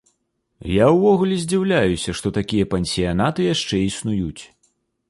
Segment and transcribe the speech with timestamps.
[0.75, 4.43] Я ўвогуле здзіўляюся, што такія пансіянаты яшчэ існуюць.